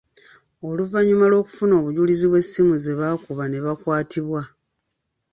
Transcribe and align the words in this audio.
Oluvannyuma 0.67 1.25
lw’okufuna 1.31 1.73
obujulizi 1.79 2.25
bw’essimu 2.27 2.75
ze 2.83 2.93
baakuba 2.99 3.43
ne 3.47 3.59
bakwatibwa. 3.65 4.41